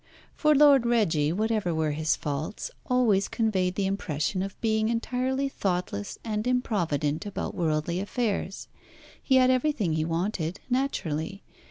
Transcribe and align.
For 0.33 0.55
Lord 0.55 0.87
Reggie, 0.87 1.31
whatever 1.31 1.75
were 1.75 1.91
his 1.91 2.15
faults, 2.15 2.71
always 2.87 3.27
conveyed 3.27 3.75
the 3.75 3.85
impression 3.85 4.41
of 4.41 4.59
being 4.59 4.89
entirely 4.89 5.47
thoughtless 5.47 6.17
and 6.23 6.47
improvident 6.47 7.27
about 7.27 7.53
worldly 7.53 7.99
affairs. 7.99 8.67
He 9.21 9.35
had 9.35 9.51
everything 9.51 9.93
he 9.93 10.03
wanted, 10.03 10.59
naturally. 10.71 11.43